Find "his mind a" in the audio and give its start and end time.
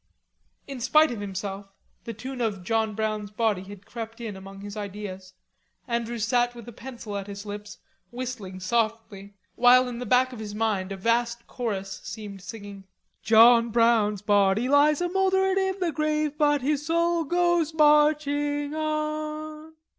10.39-10.97